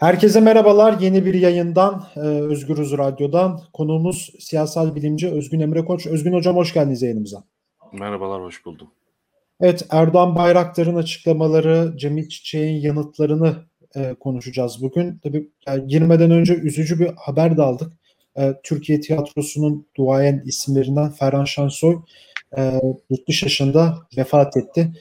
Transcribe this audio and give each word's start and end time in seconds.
Herkese 0.00 0.40
merhabalar. 0.40 1.00
Yeni 1.00 1.24
bir 1.24 1.34
yayından 1.34 2.06
e, 2.16 2.20
Özgürüz 2.20 2.98
Radyo'dan 2.98 3.60
konuğumuz 3.72 4.32
siyasal 4.38 4.94
bilimci 4.94 5.30
Özgün 5.30 5.60
Emre 5.60 5.84
Koç. 5.84 6.06
Özgün 6.06 6.32
Hocam 6.32 6.56
hoş 6.56 6.74
geldiniz 6.74 7.02
yayınımıza. 7.02 7.44
Merhabalar, 7.92 8.42
hoş 8.42 8.64
buldum. 8.64 8.88
Evet, 9.60 9.86
Erdoğan 9.90 10.36
Bayraktar'ın 10.36 10.96
açıklamaları, 10.96 11.92
Cemil 11.96 12.28
Çiçek'in 12.28 12.80
yanıtlarını 12.80 13.56
e, 13.96 14.14
konuşacağız 14.14 14.82
bugün. 14.82 15.18
Tabii 15.18 15.48
yani 15.66 15.86
girmeden 15.86 16.30
önce 16.30 16.54
üzücü 16.54 16.98
bir 17.00 17.10
haber 17.16 17.56
de 17.56 17.62
aldık. 17.62 17.92
E, 18.36 18.54
Türkiye 18.62 19.00
tiyatrosunun 19.00 19.86
duayen 19.96 20.42
isimlerinden 20.46 21.10
Ferhan 21.10 21.44
Şansoy 21.44 21.96
e, 22.58 22.80
yurt 23.10 23.28
dışında 23.28 23.98
vefat 24.16 24.56
etti. 24.56 24.92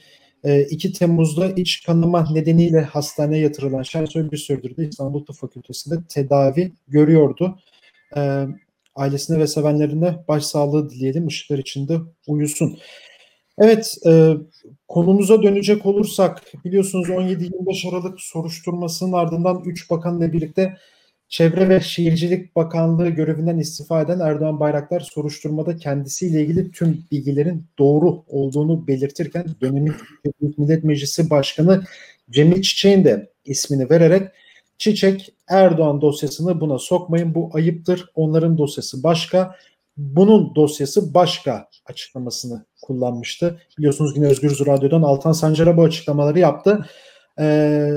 2 0.43 0.87
ee, 0.87 0.91
Temmuz'da 0.93 1.51
iç 1.51 1.83
kanama 1.83 2.31
nedeniyle 2.31 2.81
hastaneye 2.81 3.43
yatırılan 3.43 3.83
Şensoy 3.83 4.31
bir 4.31 4.37
süredir 4.37 4.77
de 4.77 4.87
İstanbul 4.87 5.25
Tıp 5.25 5.35
Fakültesi'nde 5.35 5.95
tedavi 6.09 6.71
görüyordu. 6.87 7.59
Ee, 8.17 8.45
ailesine 8.95 9.39
ve 9.39 9.47
sevenlerine 9.47 10.23
başsağlığı 10.27 10.89
dileyelim. 10.89 11.27
Işıklar 11.27 11.57
içinde 11.57 11.97
uyusun. 12.27 12.77
Evet, 13.61 13.97
e, 14.05 14.33
konumuza 14.87 15.43
dönecek 15.43 15.85
olursak 15.85 16.43
biliyorsunuz 16.65 17.09
17-25 17.09 17.89
Aralık 17.89 18.21
soruşturmasının 18.21 19.13
ardından 19.13 19.61
3 19.65 19.89
bakanla 19.89 20.33
birlikte 20.33 20.77
Çevre 21.29 21.69
ve 21.69 21.81
Şehircilik 21.81 22.55
Bakanlığı 22.55 23.09
görevinden 23.09 23.57
istifa 23.57 24.01
eden 24.01 24.19
Erdoğan 24.19 24.59
Bayraktar 24.59 24.99
soruşturmada 24.99 25.77
kendisiyle 25.77 26.41
ilgili 26.41 26.71
tüm 26.71 27.03
bilgilerin 27.11 27.65
doğru 27.79 28.23
olduğunu 28.27 28.87
belirtirken 28.87 29.45
dönemin 29.61 29.93
Büyük 30.41 30.57
Millet 30.57 30.83
Meclisi 30.83 31.29
Başkanı 31.29 31.83
Cemil 32.29 32.61
Çiçek'in 32.61 33.03
de 33.03 33.29
ismini 33.45 33.89
vererek 33.89 34.29
Çiçek 34.77 35.33
Erdoğan 35.47 36.01
dosyasını 36.01 36.61
buna 36.61 36.79
sokmayın 36.79 37.35
bu 37.35 37.49
ayıptır 37.53 38.05
onların 38.15 38.57
dosyası 38.57 39.03
başka 39.03 39.55
bunun 39.97 40.55
dosyası 40.55 41.13
başka 41.13 41.69
açıklamasını 41.85 42.65
kullanmıştı. 42.81 43.61
Biliyorsunuz 43.77 44.15
yine 44.15 44.27
Özgür 44.27 44.65
Radyo'dan 44.65 45.01
Altan 45.01 45.31
Sancar'a 45.31 45.77
bu 45.77 45.83
açıklamaları 45.83 46.39
yaptı. 46.39 46.85
Ee, 47.39 47.91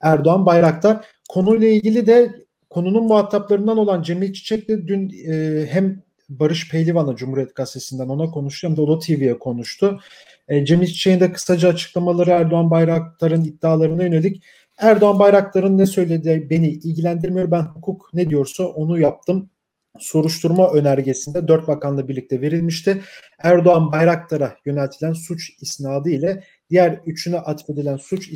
Erdoğan 0.00 0.46
Bayraktar. 0.46 1.06
Konuyla 1.32 1.68
ilgili 1.68 2.06
de 2.06 2.44
konunun 2.70 3.04
muhataplarından 3.04 3.78
olan 3.78 4.02
Cemil 4.02 4.32
Çiçek 4.32 4.68
de 4.68 4.88
dün 4.88 5.10
e, 5.32 5.66
hem 5.66 6.02
Barış 6.28 6.70
Pehlivan'a 6.70 7.16
Cumhuriyet 7.16 7.54
Gazetesi'nden 7.54 8.08
ona 8.08 8.30
konuştu 8.30 8.68
hem 8.68 8.76
de 8.76 8.80
Oda 8.80 8.98
TV'ye 8.98 9.38
konuştu. 9.38 10.00
E, 10.48 10.64
Cemil 10.64 10.86
Çiçek'in 10.86 11.20
de 11.20 11.32
kısaca 11.32 11.68
açıklamaları 11.68 12.30
Erdoğan 12.30 12.70
Bayraktar'ın 12.70 13.44
iddialarına 13.44 14.02
yönelik 14.02 14.42
Erdoğan 14.78 15.18
Bayraktar'ın 15.18 15.78
ne 15.78 15.86
söylediği 15.86 16.50
beni 16.50 16.68
ilgilendirmiyor. 16.68 17.50
Ben 17.50 17.62
hukuk 17.62 18.10
ne 18.14 18.30
diyorsa 18.30 18.64
onu 18.64 19.00
yaptım. 19.00 19.50
Soruşturma 19.98 20.70
önergesinde 20.70 21.48
dört 21.48 21.68
bakanla 21.68 22.08
birlikte 22.08 22.40
verilmişti. 22.40 23.02
Erdoğan 23.38 23.92
Bayraktar'a 23.92 24.56
yöneltilen 24.64 25.12
suç 25.12 25.50
isnadı 25.60 26.10
ile 26.10 26.44
diğer 26.70 27.00
üçüne 27.06 27.38
atfedilen 27.38 27.96
suç 27.96 28.28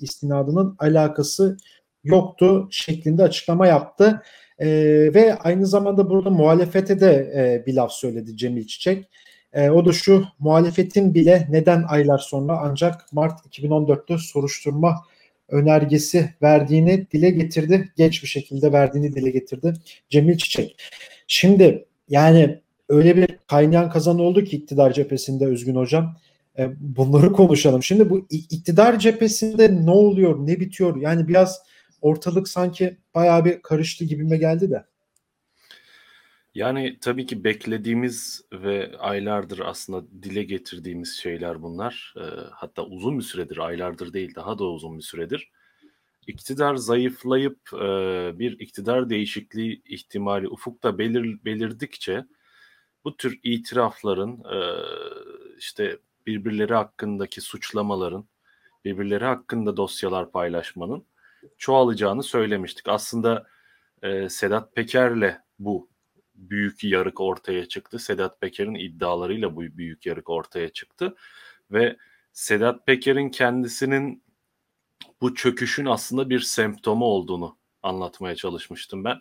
istinadının 0.00 0.76
alakası 0.78 1.56
yoktu 2.04 2.68
şeklinde 2.70 3.22
açıklama 3.22 3.66
yaptı. 3.66 4.22
E, 4.58 4.68
ve 5.14 5.34
aynı 5.34 5.66
zamanda 5.66 6.10
burada 6.10 6.30
muhalefete 6.30 7.00
de 7.00 7.32
e, 7.36 7.66
bir 7.66 7.74
laf 7.74 7.92
söyledi 7.92 8.36
Cemil 8.36 8.66
Çiçek. 8.66 9.08
E, 9.52 9.70
o 9.70 9.84
da 9.84 9.92
şu 9.92 10.24
muhalefetin 10.38 11.14
bile 11.14 11.46
neden 11.50 11.84
aylar 11.88 12.18
sonra 12.18 12.58
ancak 12.62 13.12
Mart 13.12 13.46
2014'te 13.46 14.18
soruşturma 14.18 15.04
önergesi 15.48 16.34
verdiğini 16.42 17.06
dile 17.12 17.30
getirdi. 17.30 17.92
Geç 17.96 18.22
bir 18.22 18.28
şekilde 18.28 18.72
verdiğini 18.72 19.14
dile 19.14 19.30
getirdi 19.30 19.72
Cemil 20.08 20.36
Çiçek. 20.36 20.76
Şimdi 21.26 21.84
yani 22.08 22.60
öyle 22.88 23.16
bir 23.16 23.26
kaynayan 23.46 23.90
kazan 23.90 24.18
oldu 24.18 24.44
ki 24.44 24.56
iktidar 24.56 24.92
cephesinde 24.92 25.46
Özgün 25.46 25.76
Hocam. 25.76 26.16
E, 26.58 26.68
bunları 26.80 27.32
konuşalım. 27.32 27.82
Şimdi 27.82 28.10
bu 28.10 28.26
iktidar 28.30 28.98
cephesinde 28.98 29.86
ne 29.86 29.90
oluyor, 29.90 30.46
ne 30.46 30.60
bitiyor? 30.60 30.96
Yani 30.96 31.28
biraz 31.28 31.62
ortalık 32.02 32.48
sanki 32.48 32.98
bayağı 33.14 33.44
bir 33.44 33.62
karıştı 33.62 34.04
gibime 34.04 34.36
geldi 34.36 34.70
de. 34.70 34.84
Yani 36.54 36.98
tabii 37.00 37.26
ki 37.26 37.44
beklediğimiz 37.44 38.44
ve 38.52 38.98
aylardır 38.98 39.58
aslında 39.58 40.22
dile 40.22 40.42
getirdiğimiz 40.42 41.18
şeyler 41.22 41.62
bunlar. 41.62 42.14
E, 42.16 42.24
hatta 42.50 42.84
uzun 42.84 43.18
bir 43.18 43.24
süredir, 43.24 43.58
aylardır 43.58 44.12
değil 44.12 44.34
daha 44.34 44.58
da 44.58 44.64
uzun 44.64 44.98
bir 44.98 45.02
süredir. 45.02 45.50
İktidar 46.26 46.74
zayıflayıp 46.74 47.58
e, 47.74 47.88
bir 48.38 48.60
iktidar 48.60 49.10
değişikliği 49.10 49.82
ihtimali 49.84 50.48
ufukta 50.48 50.98
belir, 50.98 51.44
belirdikçe 51.44 52.24
bu 53.04 53.16
tür 53.16 53.40
itirafların 53.42 54.30
e, 54.30 54.58
işte 55.58 55.98
birbirleri 56.26 56.74
hakkındaki 56.74 57.40
suçlamaların, 57.40 58.28
birbirleri 58.84 59.24
hakkında 59.24 59.76
dosyalar 59.76 60.32
paylaşmanın 60.32 61.04
çoğalacağını 61.58 62.22
söylemiştik. 62.22 62.88
Aslında 62.88 63.46
e, 64.02 64.28
Sedat 64.28 64.74
Peker'le 64.74 65.38
bu 65.58 65.90
büyük 66.34 66.84
yarık 66.84 67.20
ortaya 67.20 67.68
çıktı. 67.68 67.98
Sedat 67.98 68.40
Peker'in 68.40 68.74
iddialarıyla 68.74 69.56
bu 69.56 69.60
büyük 69.60 70.06
yarık 70.06 70.30
ortaya 70.30 70.68
çıktı 70.68 71.16
ve 71.70 71.96
Sedat 72.32 72.86
Peker'in 72.86 73.30
kendisinin 73.30 74.24
bu 75.20 75.34
çöküşün 75.34 75.86
aslında 75.86 76.30
bir 76.30 76.40
semptomu 76.40 77.04
olduğunu 77.04 77.58
anlatmaya 77.82 78.36
çalışmıştım 78.36 79.04
ben. 79.04 79.20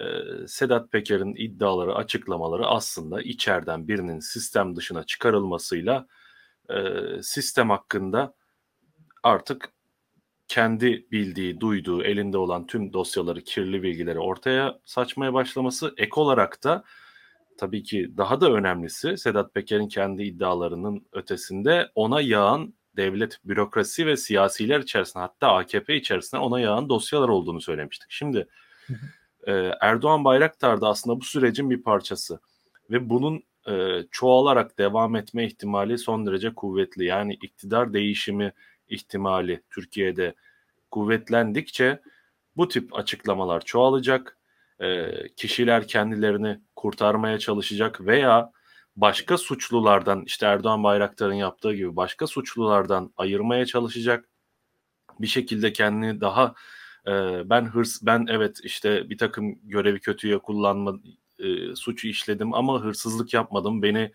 Ee, 0.00 0.06
Sedat 0.46 0.92
Peker'in 0.92 1.34
iddiaları, 1.36 1.94
açıklamaları 1.94 2.66
aslında 2.66 3.22
içeriden 3.22 3.88
birinin 3.88 4.20
sistem 4.20 4.76
dışına 4.76 5.04
çıkarılmasıyla 5.04 6.06
e, 6.70 6.76
sistem 7.22 7.70
hakkında 7.70 8.34
artık 9.22 9.72
kendi 10.52 11.06
bildiği, 11.12 11.60
duyduğu, 11.60 12.02
elinde 12.04 12.38
olan 12.38 12.66
tüm 12.66 12.92
dosyaları, 12.92 13.40
kirli 13.40 13.82
bilgileri 13.82 14.18
ortaya 14.18 14.78
saçmaya 14.84 15.34
başlaması 15.34 15.94
ek 15.96 16.10
olarak 16.14 16.64
da 16.64 16.84
tabii 17.58 17.82
ki 17.82 18.16
daha 18.16 18.40
da 18.40 18.52
önemlisi 18.52 19.16
Sedat 19.16 19.54
Peker'in 19.54 19.88
kendi 19.88 20.22
iddialarının 20.22 21.06
ötesinde 21.12 21.90
ona 21.94 22.20
yağan 22.20 22.74
devlet, 22.96 23.38
bürokrasi 23.44 24.06
ve 24.06 24.16
siyasiler 24.16 24.80
içerisinde 24.80 25.22
hatta 25.22 25.52
AKP 25.52 25.96
içerisinde 25.96 26.40
ona 26.40 26.60
yağan 26.60 26.88
dosyalar 26.88 27.28
olduğunu 27.28 27.60
söylemiştik. 27.60 28.10
Şimdi 28.10 28.48
e, 29.46 29.52
Erdoğan 29.80 30.24
Bayraktar 30.24 30.80
da 30.80 30.88
aslında 30.88 31.20
bu 31.20 31.24
sürecin 31.24 31.70
bir 31.70 31.82
parçası 31.82 32.40
ve 32.90 33.10
bunun 33.10 33.42
e, 33.68 34.02
çoğalarak 34.10 34.78
devam 34.78 35.16
etme 35.16 35.46
ihtimali 35.46 35.98
son 35.98 36.26
derece 36.26 36.54
kuvvetli. 36.54 37.04
Yani 37.04 37.34
iktidar 37.34 37.92
değişimi 37.92 38.52
ihtimali 38.88 39.62
Türkiye'de 39.70 40.34
kuvvetlendikçe 40.90 42.00
bu 42.56 42.68
tip 42.68 42.98
açıklamalar 42.98 43.64
çoğalacak. 43.64 44.38
E, 44.80 45.12
kişiler 45.36 45.88
kendilerini 45.88 46.60
kurtarmaya 46.76 47.38
çalışacak 47.38 48.00
veya 48.06 48.52
başka 48.96 49.38
suçlulardan 49.38 50.22
işte 50.26 50.46
Erdoğan 50.46 50.84
Bayraktar'ın 50.84 51.34
yaptığı 51.34 51.74
gibi 51.74 51.96
başka 51.96 52.26
suçlulardan 52.26 53.12
ayırmaya 53.16 53.66
çalışacak. 53.66 54.28
Bir 55.20 55.26
şekilde 55.26 55.72
kendini 55.72 56.20
daha 56.20 56.54
e, 57.06 57.12
ben 57.50 57.64
hırs 57.64 58.02
ben 58.02 58.26
evet 58.30 58.60
işte 58.64 59.10
bir 59.10 59.18
takım 59.18 59.68
görevi 59.68 60.00
kötüye 60.00 60.38
kullanma 60.38 60.94
e, 61.38 61.76
suçu 61.76 62.08
işledim 62.08 62.54
ama 62.54 62.82
hırsızlık 62.82 63.34
yapmadım. 63.34 63.82
Beni 63.82 64.12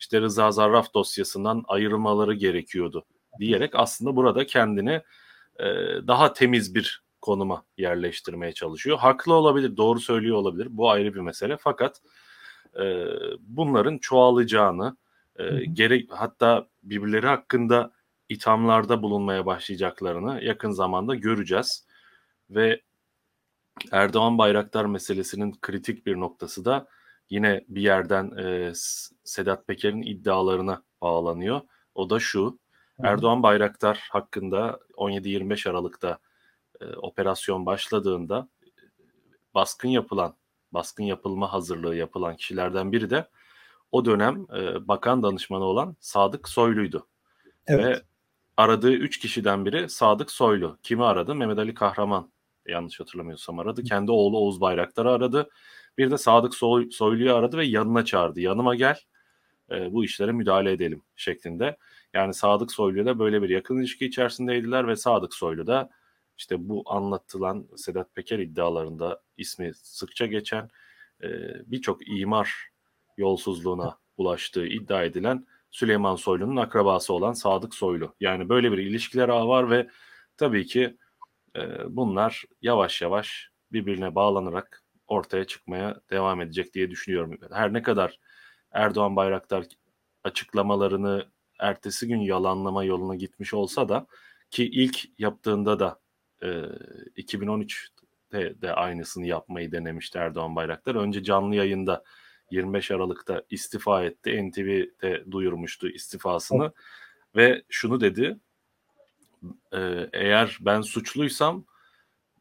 işte 0.00 0.20
Rıza 0.20 0.50
Zarraf 0.52 0.94
dosyasından 0.94 1.64
ayırmaları 1.68 2.34
gerekiyordu 2.34 3.06
diyerek 3.40 3.74
aslında 3.74 4.16
burada 4.16 4.46
kendini 4.46 5.02
e, 5.58 5.64
daha 6.06 6.32
temiz 6.32 6.74
bir 6.74 7.02
konuma 7.20 7.64
yerleştirmeye 7.78 8.52
çalışıyor. 8.52 8.98
Haklı 8.98 9.34
olabilir, 9.34 9.76
doğru 9.76 10.00
söylüyor 10.00 10.36
olabilir. 10.36 10.68
Bu 10.70 10.90
ayrı 10.90 11.14
bir 11.14 11.20
mesele. 11.20 11.56
Fakat 11.60 12.00
e, 12.80 13.06
bunların 13.40 13.98
çoğalacağını, 13.98 14.96
e, 15.36 15.64
gerek 15.64 16.10
hatta 16.12 16.66
birbirleri 16.82 17.26
hakkında 17.26 17.92
ithamlarda 18.28 19.02
bulunmaya 19.02 19.46
başlayacaklarını 19.46 20.44
yakın 20.44 20.70
zamanda 20.70 21.14
göreceğiz. 21.14 21.86
Ve 22.50 22.82
Erdoğan 23.92 24.38
Bayraktar 24.38 24.84
meselesinin 24.84 25.54
kritik 25.60 26.06
bir 26.06 26.16
noktası 26.16 26.64
da 26.64 26.88
yine 27.30 27.64
bir 27.68 27.82
yerden 27.82 28.30
e, 28.38 28.72
Sedat 29.24 29.66
Peker'in 29.66 30.02
iddialarına 30.02 30.82
bağlanıyor. 31.02 31.60
O 31.94 32.10
da 32.10 32.20
şu, 32.20 32.58
Erdoğan 33.02 33.42
Bayraktar 33.42 34.06
hakkında 34.10 34.80
17-25 34.96 35.70
Aralık'ta 35.70 36.18
e, 36.80 36.84
operasyon 36.86 37.66
başladığında 37.66 38.48
baskın 39.54 39.88
yapılan, 39.88 40.36
baskın 40.72 41.04
yapılma 41.04 41.52
hazırlığı 41.52 41.96
yapılan 41.96 42.36
kişilerden 42.36 42.92
biri 42.92 43.10
de 43.10 43.28
o 43.92 44.04
dönem 44.04 44.46
e, 44.56 44.88
bakan 44.88 45.22
danışmanı 45.22 45.64
olan 45.64 45.96
Sadık 46.00 46.48
Soylu'ydu. 46.48 47.06
Evet. 47.66 47.84
Ve 47.84 48.02
aradığı 48.56 48.92
üç 48.92 49.18
kişiden 49.18 49.64
biri 49.64 49.88
Sadık 49.88 50.30
Soylu. 50.30 50.78
Kimi 50.82 51.04
aradı? 51.04 51.34
Mehmet 51.34 51.58
Ali 51.58 51.74
Kahraman 51.74 52.32
yanlış 52.66 53.00
hatırlamıyorsam 53.00 53.58
aradı. 53.58 53.82
Kendi 53.82 54.10
oğlu 54.10 54.38
Oğuz 54.38 54.60
Bayraktar'ı 54.60 55.10
aradı. 55.10 55.48
Bir 55.98 56.10
de 56.10 56.18
Sadık 56.18 56.54
Soy, 56.54 56.90
Soylu'yu 56.90 57.34
aradı 57.34 57.56
ve 57.56 57.66
yanına 57.66 58.04
çağırdı. 58.04 58.40
Yanıma 58.40 58.74
gel 58.74 58.96
e, 59.70 59.92
bu 59.92 60.04
işlere 60.04 60.32
müdahale 60.32 60.72
edelim 60.72 61.02
şeklinde. 61.16 61.76
Yani 62.14 62.34
Sadık 62.34 62.72
Soylu 62.72 63.06
da 63.06 63.18
böyle 63.18 63.42
bir 63.42 63.48
yakın 63.48 63.78
ilişki 63.78 64.06
içerisindeydiler 64.06 64.88
ve 64.88 64.96
Sadık 64.96 65.34
Soylu 65.34 65.66
da 65.66 65.90
işte 66.38 66.68
bu 66.68 66.82
anlatılan 66.86 67.68
Sedat 67.76 68.14
Peker 68.14 68.38
iddialarında 68.38 69.22
ismi 69.36 69.74
sıkça 69.74 70.26
geçen 70.26 70.70
e, 71.22 71.28
birçok 71.66 72.08
imar 72.08 72.68
yolsuzluğuna 73.16 73.98
ulaştığı 74.16 74.66
iddia 74.66 75.04
edilen 75.04 75.46
Süleyman 75.70 76.16
Soylu'nun 76.16 76.56
akrabası 76.56 77.12
olan 77.12 77.32
Sadık 77.32 77.74
Soylu. 77.74 78.14
Yani 78.20 78.48
böyle 78.48 78.72
bir 78.72 78.78
ilişkiler 78.78 79.28
ağı 79.28 79.48
var 79.48 79.70
ve 79.70 79.88
tabii 80.36 80.66
ki 80.66 80.96
e, 81.56 81.60
bunlar 81.88 82.44
yavaş 82.62 83.02
yavaş 83.02 83.50
birbirine 83.72 84.14
bağlanarak 84.14 84.82
ortaya 85.06 85.44
çıkmaya 85.44 86.00
devam 86.10 86.40
edecek 86.40 86.74
diye 86.74 86.90
düşünüyorum. 86.90 87.38
Her 87.52 87.72
ne 87.72 87.82
kadar 87.82 88.18
Erdoğan 88.72 89.16
Bayraktar 89.16 89.64
açıklamalarını 90.24 91.26
ertesi 91.58 92.08
gün 92.08 92.20
yalanlama 92.20 92.84
yoluna 92.84 93.14
gitmiş 93.14 93.54
olsa 93.54 93.88
da 93.88 94.06
ki 94.50 94.64
ilk 94.64 95.20
yaptığında 95.20 95.78
da 95.78 96.00
e, 96.42 96.46
2013'te 97.16 98.60
de 98.62 98.72
aynısını 98.74 99.26
yapmayı 99.26 99.72
denemişti 99.72 100.18
Erdoğan 100.18 100.56
Bayraktar. 100.56 100.94
Önce 100.94 101.22
canlı 101.22 101.54
yayında 101.54 102.04
25 102.50 102.90
Aralık'ta 102.90 103.42
istifa 103.50 104.04
etti. 104.04 104.50
NTV'de 104.50 105.30
duyurmuştu 105.30 105.88
istifasını 105.88 106.72
ve 107.36 107.62
şunu 107.68 108.00
dedi. 108.00 108.38
E, 109.72 110.08
eğer 110.12 110.58
ben 110.60 110.80
suçluysam 110.80 111.64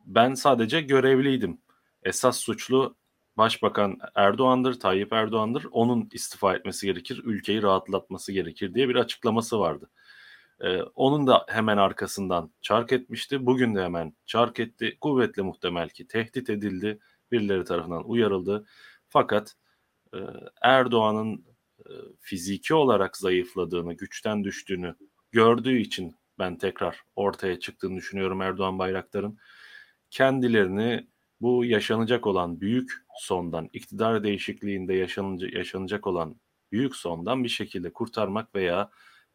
ben 0.05 0.33
sadece 0.33 0.81
görevliydim. 0.81 1.61
Esas 2.03 2.37
suçlu 2.37 2.95
Başbakan 3.37 3.97
Erdoğan'dır, 4.15 4.79
Tayyip 4.79 5.13
Erdoğan'dır. 5.13 5.65
Onun 5.71 6.09
istifa 6.13 6.55
etmesi 6.55 6.85
gerekir, 6.85 7.21
ülkeyi 7.23 7.61
rahatlatması 7.63 8.31
gerekir 8.31 8.73
diye 8.73 8.89
bir 8.89 8.95
açıklaması 8.95 9.59
vardı. 9.59 9.89
Ee, 10.61 10.81
onun 10.81 11.27
da 11.27 11.45
hemen 11.49 11.77
arkasından 11.77 12.51
çark 12.61 12.91
etmişti. 12.91 13.45
Bugün 13.45 13.75
de 13.75 13.83
hemen 13.83 14.13
çark 14.25 14.59
etti. 14.59 14.97
Kuvvetle 15.01 15.41
muhtemel 15.41 15.89
ki 15.89 16.07
tehdit 16.07 16.49
edildi. 16.49 16.99
Birileri 17.31 17.63
tarafından 17.63 18.09
uyarıldı. 18.09 18.65
Fakat 19.07 19.55
e, 20.13 20.17
Erdoğan'ın 20.61 21.45
e, 21.79 21.91
fiziki 22.19 22.73
olarak 22.73 23.17
zayıfladığını, 23.17 23.93
güçten 23.93 24.43
düştüğünü 24.43 24.95
gördüğü 25.31 25.77
için 25.77 26.15
ben 26.39 26.57
tekrar 26.57 27.01
ortaya 27.15 27.59
çıktığını 27.59 27.97
düşünüyorum 27.97 28.41
Erdoğan 28.41 28.79
Bayraktar'ın. 28.79 29.37
Kendilerini 30.09 31.07
bu 31.41 31.65
yaşanacak 31.65 32.27
olan 32.27 32.61
büyük 32.61 33.04
sondan, 33.17 33.69
iktidar 33.73 34.23
değişikliğinde 34.23 34.93
yaşanacak, 34.93 35.53
yaşanacak 35.53 36.07
olan 36.07 36.35
büyük 36.71 36.95
sondan 36.95 37.43
bir 37.43 37.49
şekilde 37.49 37.93
kurtarmak 37.93 38.55
veya 38.55 38.89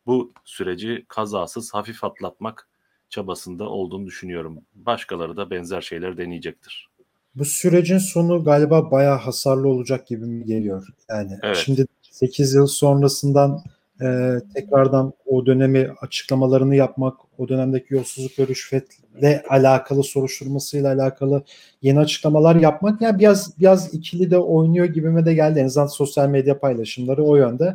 bu 0.07 0.33
süreci 0.45 1.05
kazasız 1.09 1.75
hafif 1.75 2.05
atlatmak 2.05 2.69
çabasında 3.09 3.65
olduğunu 3.69 4.07
düşünüyorum. 4.07 4.59
Başkaları 4.75 5.37
da 5.37 5.51
benzer 5.51 5.81
şeyler 5.81 6.17
deneyecektir. 6.17 6.91
Bu 7.35 7.45
sürecin 7.45 7.99
sonu 7.99 8.45
galiba 8.45 8.91
bayağı 8.91 9.19
hasarlı 9.19 9.69
olacak 9.69 10.07
gibi 10.07 10.27
mi 10.27 10.45
geliyor? 10.45 10.87
Yani 11.09 11.39
evet. 11.43 11.57
şimdi 11.57 11.87
8 12.03 12.55
yıl 12.55 12.67
sonrasından 12.67 13.63
e, 14.03 14.39
tekrardan 14.55 15.13
o 15.27 15.47
dönemi 15.47 15.91
açıklamalarını 16.01 16.77
yapmak, 16.77 17.15
o 17.39 17.49
dönemdeki 17.49 17.95
yolsuzluk 17.95 18.39
ve 18.39 18.47
rüşvetle 18.47 19.43
alakalı 19.49 20.03
soruşturmasıyla 20.03 20.95
alakalı 20.95 21.43
yeni 21.83 21.99
açıklamalar 21.99 22.57
yapmak 22.57 23.03
yani 23.03 23.19
biraz 23.19 23.59
biraz 23.59 23.95
ikili 23.95 24.31
de 24.31 24.39
oynuyor 24.39 24.87
gibime 24.87 25.25
de 25.27 25.35
geldi. 25.35 25.59
En 25.59 25.65
azından 25.65 25.87
sosyal 25.87 26.29
medya 26.29 26.61
paylaşımları 26.61 27.25
o 27.25 27.37
yönde. 27.37 27.75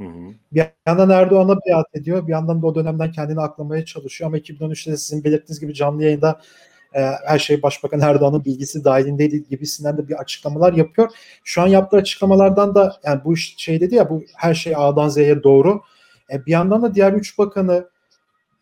Hı 0.00 0.04
hı. 0.04 0.34
Bir 0.52 0.64
yandan 0.86 1.10
Erdoğan'a 1.10 1.56
biat 1.56 1.86
ediyor, 1.94 2.26
bir 2.26 2.32
yandan 2.32 2.62
da 2.62 2.66
o 2.66 2.74
dönemden 2.74 3.12
kendini 3.12 3.40
aklamaya 3.40 3.84
çalışıyor 3.84 4.28
ama 4.28 4.38
2013'te 4.38 4.96
sizin 4.96 5.24
belirttiğiniz 5.24 5.60
gibi 5.60 5.74
canlı 5.74 6.04
yayında 6.04 6.40
e, 6.96 7.00
her 7.26 7.38
şey 7.38 7.62
Başbakan 7.62 8.00
Erdoğan'ın 8.00 8.44
bilgisi 8.44 8.84
dahilindeydi 8.84 9.48
gibisinden 9.48 9.98
de 9.98 10.08
bir 10.08 10.14
açıklamalar 10.14 10.72
yapıyor. 10.72 11.10
Şu 11.44 11.62
an 11.62 11.66
yaptığı 11.66 11.96
açıklamalardan 11.96 12.74
da 12.74 12.96
yani 13.04 13.20
bu 13.24 13.36
şey 13.36 13.80
dedi 13.80 13.94
ya 13.94 14.10
bu 14.10 14.24
her 14.36 14.54
şey 14.54 14.72
A'dan 14.76 15.08
Z'ye 15.08 15.42
doğru. 15.42 15.80
E, 16.32 16.46
bir 16.46 16.52
yandan 16.52 16.82
da 16.82 16.94
diğer 16.94 17.12
üç 17.12 17.38
bakanı 17.38 17.88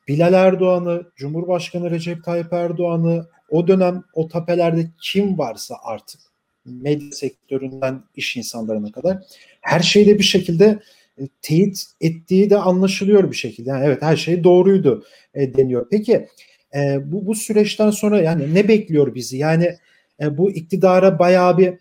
Bilal 0.09 0.33
Erdoğan'ı, 0.33 1.03
Cumhurbaşkanı 1.17 1.91
Recep 1.91 2.25
Tayyip 2.25 2.53
Erdoğan'ı 2.53 3.27
o 3.51 3.69
dönem 3.69 4.03
o 4.15 4.29
tapelerde 4.29 4.91
kim 5.01 5.39
varsa 5.39 5.77
artık 5.83 6.21
medya 6.65 7.13
sektöründen 7.13 8.03
iş 8.17 8.37
insanlarına 8.37 8.93
kadar 8.93 9.19
her 9.61 9.81
şeyde 9.81 10.19
bir 10.19 10.25
şekilde 10.25 10.79
e, 11.19 11.23
teyit 11.43 11.85
ettiği 12.01 12.51
de 12.51 12.59
anlaşılıyor 12.59 13.31
bir 13.31 13.37
şekilde. 13.37 13.71
Yani 13.71 13.85
evet 13.85 14.03
her 14.03 14.17
şey 14.17 14.45
doğruydu 14.45 15.05
e, 15.35 15.55
deniyor. 15.55 15.87
Peki 15.91 16.29
e, 16.75 17.12
bu, 17.12 17.26
bu 17.26 17.35
süreçten 17.35 17.91
sonra 17.91 18.21
yani 18.21 18.55
ne 18.55 18.69
bekliyor 18.69 19.15
bizi? 19.15 19.37
Yani 19.37 19.76
e, 20.21 20.38
bu 20.38 20.50
iktidara 20.50 21.19
bayağı 21.19 21.59
bir 21.59 21.75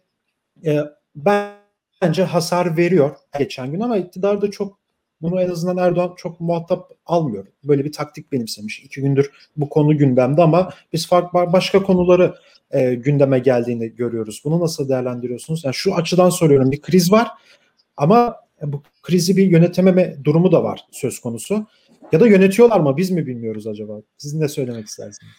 e, 0.65 0.79
bence 1.15 2.23
hasar 2.23 2.77
veriyor 2.77 3.15
geçen 3.37 3.71
gün 3.71 3.79
ama 3.79 3.97
iktidar 3.97 4.41
da 4.41 4.51
çok 4.51 4.83
bunu 5.21 5.41
en 5.41 5.49
azından 5.49 5.77
Erdoğan 5.77 6.13
çok 6.17 6.39
muhatap 6.39 6.91
almıyor. 7.05 7.47
Böyle 7.63 7.85
bir 7.85 7.91
taktik 7.91 8.31
benimsemiş. 8.31 8.79
İki 8.79 9.01
gündür 9.01 9.31
bu 9.57 9.69
konu 9.69 9.97
gündemde 9.97 10.41
ama 10.41 10.73
biz 10.93 11.07
farklı 11.07 11.53
başka 11.53 11.83
konuları 11.83 12.35
e, 12.71 12.93
gündeme 12.93 13.39
geldiğini 13.39 13.95
görüyoruz. 13.95 14.41
Bunu 14.45 14.59
nasıl 14.59 14.89
değerlendiriyorsunuz? 14.89 15.63
Yani 15.63 15.75
şu 15.75 15.95
açıdan 15.95 16.29
soruyorum. 16.29 16.71
Bir 16.71 16.81
kriz 16.81 17.11
var 17.11 17.27
ama 17.97 18.35
bu 18.61 18.83
krizi 19.01 19.37
bir 19.37 19.45
yönetememe 19.45 20.15
durumu 20.23 20.51
da 20.51 20.63
var 20.63 20.85
söz 20.91 21.19
konusu. 21.19 21.67
Ya 22.13 22.19
da 22.19 22.27
yönetiyorlar 22.27 22.79
mı 22.79 22.97
biz 22.97 23.11
mi 23.11 23.27
bilmiyoruz 23.27 23.67
acaba? 23.67 24.01
Sizin 24.17 24.41
ne 24.41 24.47
söylemek 24.47 24.87
istersiniz? 24.87 25.31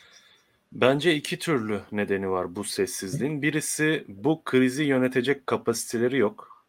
Bence 0.72 1.14
iki 1.14 1.38
türlü 1.38 1.80
nedeni 1.92 2.30
var 2.30 2.56
bu 2.56 2.64
sessizliğin. 2.64 3.42
Birisi 3.42 4.04
bu 4.08 4.42
krizi 4.44 4.84
yönetecek 4.84 5.46
kapasiteleri 5.46 6.18
yok. 6.18 6.66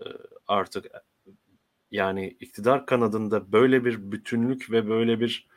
Ee, 0.00 0.04
artık 0.48 0.86
yani 1.90 2.36
iktidar 2.40 2.86
kanadında 2.86 3.52
böyle 3.52 3.84
bir 3.84 4.12
bütünlük 4.12 4.70
ve 4.70 4.88
böyle 4.88 5.20
bir 5.20 5.48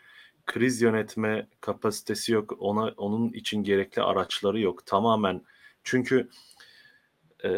kriz 0.45 0.81
yönetme 0.81 1.47
kapasitesi 1.61 2.31
yok. 2.31 2.55
Ona 2.59 2.93
onun 2.97 3.33
için 3.33 3.63
gerekli 3.63 4.01
araçları 4.01 4.59
yok. 4.59 4.85
Tamamen 4.85 5.41
çünkü 5.83 6.29
e, 7.43 7.49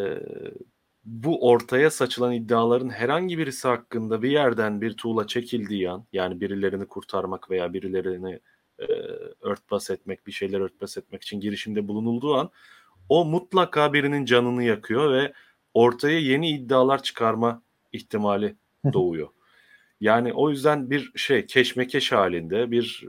bu 1.04 1.48
ortaya 1.48 1.90
saçılan 1.90 2.32
iddiaların 2.32 2.88
herhangi 2.88 3.38
birisi 3.38 3.68
hakkında 3.68 4.22
bir 4.22 4.30
yerden 4.30 4.80
bir 4.80 4.96
tuğla 4.96 5.26
çekildiği 5.26 5.90
an 5.90 6.06
yani 6.12 6.40
birilerini 6.40 6.86
kurtarmak 6.86 7.50
veya 7.50 7.72
birilerini 7.72 8.40
e, 8.78 8.84
örtbas 9.40 9.90
etmek, 9.90 10.26
bir 10.26 10.32
şeyler 10.32 10.60
örtbas 10.60 10.96
etmek 10.96 11.22
için 11.22 11.40
girişimde 11.40 11.88
bulunulduğu 11.88 12.34
an 12.34 12.50
o 13.08 13.24
mutlaka 13.24 13.92
birinin 13.92 14.24
canını 14.24 14.64
yakıyor 14.64 15.12
ve 15.12 15.32
ortaya 15.74 16.18
yeni 16.18 16.50
iddialar 16.50 17.02
çıkarma 17.02 17.62
ihtimali 17.92 18.56
doğuyor. 18.92 19.28
Yani 20.00 20.32
o 20.32 20.50
yüzden 20.50 20.90
bir 20.90 21.12
şey 21.16 21.46
keşmekeş 21.46 22.12
halinde, 22.12 22.70
bir 22.70 23.04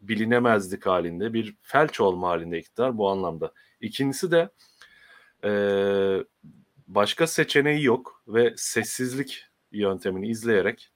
bilinemezlik 0.00 0.86
halinde, 0.86 1.32
bir 1.32 1.54
felç 1.62 2.00
olma 2.00 2.28
halinde 2.28 2.58
iktidar 2.58 2.98
bu 2.98 3.10
anlamda. 3.10 3.52
İkincisi 3.80 4.30
de 4.30 4.48
e, 5.44 5.50
başka 6.86 7.26
seçeneği 7.26 7.84
yok 7.84 8.22
ve 8.28 8.54
sessizlik 8.56 9.44
yöntemini 9.72 10.28
izleyerek 10.28 10.90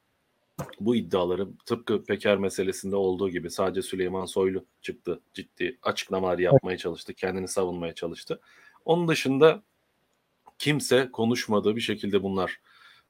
bu 0.80 0.96
iddiaları 0.96 1.48
tıpkı 1.66 2.04
Peker 2.04 2.36
meselesinde 2.36 2.96
olduğu 2.96 3.30
gibi 3.30 3.50
sadece 3.50 3.82
Süleyman 3.82 4.26
Soylu 4.26 4.64
çıktı 4.82 5.20
ciddi 5.34 5.78
açıklamalar 5.82 6.38
yapmaya 6.38 6.76
çalıştı 6.76 7.14
kendini 7.14 7.48
savunmaya 7.48 7.94
çalıştı. 7.94 8.40
Onun 8.84 9.08
dışında 9.08 9.62
kimse 10.58 11.10
konuşmadığı 11.12 11.76
bir 11.76 11.80
şekilde 11.80 12.22
bunlar 12.22 12.60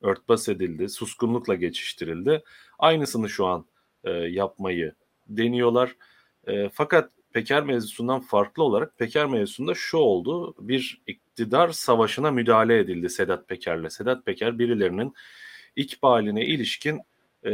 örtbas 0.01 0.49
edildi, 0.49 0.89
suskunlukla 0.89 1.55
geçiştirildi. 1.55 2.43
Aynısını 2.79 3.29
şu 3.29 3.47
an 3.47 3.67
e, 4.05 4.11
yapmayı 4.11 4.95
deniyorlar. 5.29 5.97
E, 6.47 6.69
fakat 6.69 7.11
Peker 7.33 7.63
mevzusundan 7.63 8.21
farklı 8.21 8.63
olarak 8.63 8.99
Peker 8.99 9.27
mevzusunda 9.27 9.75
şu 9.75 9.99
oldu. 9.99 10.55
Bir 10.59 11.03
iktidar 11.40 11.68
savaşına 11.68 12.30
müdahale 12.30 12.78
edildi 12.78 13.11
Sedat 13.11 13.49
Peker'le. 13.49 13.90
Sedat 13.90 14.26
Peker 14.26 14.59
birilerinin 14.59 15.14
ikbaline 15.76 16.47
ilişkin 16.47 17.00
e, 17.44 17.52